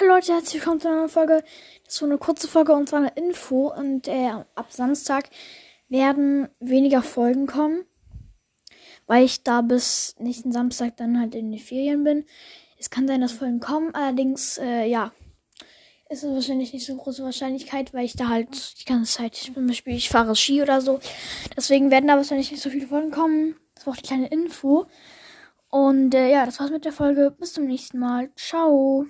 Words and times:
Hallo 0.00 0.14
Leute, 0.14 0.32
herzlich 0.32 0.62
willkommen 0.62 0.80
zu 0.80 0.88
einer 0.88 0.96
neuen 0.96 1.08
Folge. 1.10 1.44
Das 1.84 1.92
ist 1.92 1.98
so 1.98 2.06
eine 2.06 2.16
kurze 2.16 2.48
Folge 2.48 2.72
und 2.72 2.88
zwar 2.88 3.00
eine 3.00 3.12
Info. 3.16 3.70
Und 3.70 4.08
äh, 4.08 4.30
ab 4.54 4.72
Samstag 4.72 5.28
werden 5.90 6.48
weniger 6.58 7.02
Folgen 7.02 7.46
kommen, 7.46 7.84
weil 9.06 9.26
ich 9.26 9.42
da 9.42 9.60
bis 9.60 10.14
nächsten 10.18 10.52
Samstag 10.52 10.96
dann 10.96 11.20
halt 11.20 11.34
in 11.34 11.52
den 11.52 11.60
Ferien 11.60 12.02
bin. 12.02 12.24
Es 12.78 12.88
kann 12.88 13.06
sein, 13.06 13.20
dass 13.20 13.32
Folgen 13.32 13.60
kommen, 13.60 13.94
allerdings, 13.94 14.56
äh, 14.56 14.86
ja, 14.86 15.12
ist 16.08 16.24
es 16.24 16.32
wahrscheinlich 16.32 16.72
nicht 16.72 16.86
so 16.86 16.96
große 16.96 17.22
Wahrscheinlichkeit, 17.22 17.92
weil 17.92 18.06
ich 18.06 18.16
da 18.16 18.28
halt 18.28 18.80
die 18.80 18.86
ganze 18.86 19.18
Zeit, 19.18 19.34
zum 19.34 19.66
Beispiel, 19.66 19.96
ich 19.96 20.08
fahre 20.08 20.34
Ski 20.34 20.62
oder 20.62 20.80
so. 20.80 20.98
Deswegen 21.58 21.90
werden 21.90 22.06
da 22.06 22.16
wahrscheinlich 22.16 22.50
nicht 22.50 22.62
so 22.62 22.70
viele 22.70 22.86
Folgen 22.86 23.10
kommen. 23.10 23.56
Das 23.74 23.86
war 23.86 23.92
auch 23.92 23.98
die 23.98 24.06
kleine 24.06 24.28
Info. 24.28 24.86
Und 25.68 26.14
äh, 26.14 26.30
ja, 26.30 26.46
das 26.46 26.58
war's 26.58 26.70
mit 26.70 26.86
der 26.86 26.92
Folge. 26.92 27.36
Bis 27.38 27.52
zum 27.52 27.66
nächsten 27.66 27.98
Mal. 27.98 28.30
Ciao. 28.34 29.06